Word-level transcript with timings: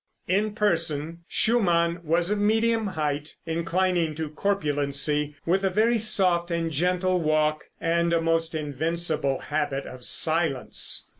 ]In 0.39 0.55
person 0.55 1.19
Schumann 1.27 1.99
was 2.03 2.31
of 2.31 2.39
medium 2.39 2.87
height, 2.87 3.35
inclining 3.45 4.15
to 4.15 4.29
corpulency, 4.31 5.35
with 5.45 5.63
a 5.63 5.69
very 5.69 5.99
soft 5.99 6.49
and 6.49 6.71
gentle 6.71 7.21
walk 7.21 7.65
and 7.79 8.11
a 8.11 8.19
most 8.19 8.55
invincible 8.55 9.37
habit 9.37 9.85
of 9.85 10.03
silence. 10.03 11.05